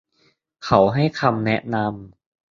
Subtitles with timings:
[0.65, 1.91] เขาให้คำแนะนำ